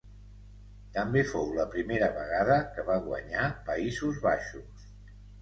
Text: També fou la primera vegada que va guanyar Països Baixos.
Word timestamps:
També 0.95 1.21
fou 1.31 1.45
la 1.57 1.65
primera 1.73 2.07
vegada 2.15 2.57
que 2.73 2.87
va 2.89 2.97
guanyar 3.05 3.45
Països 3.69 4.19
Baixos. 4.27 4.91